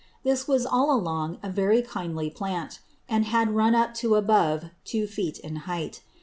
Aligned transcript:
This 0.23 0.47
was 0.47 0.65
all 0.65 0.91
along 0.91 1.37
a 1.43 1.49
very 1.51 1.83
kindly 1.83 2.31
Plant; 2.31 2.79
and 3.07 3.25
had 3.25 3.51
run 3.55 3.75
up 3.75 3.93
to 4.01 4.15
above 4.15 4.71
two 4.83 5.05
Foot 5.05 5.37
in 5.37 5.57
height. 5.69 6.01